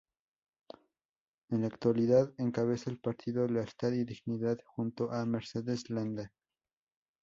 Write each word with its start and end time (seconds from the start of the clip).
En 1.51 1.61
la 1.61 1.67
actualidad 1.67 2.33
encabeza 2.39 2.89
el 2.89 2.97
partido 2.97 3.47
"Lealtad 3.47 3.91
y 3.91 4.03
Dignidad", 4.03 4.57
junto 4.65 5.11
a 5.11 5.23
Mercedes 5.27 5.91
Landa. 5.91 6.31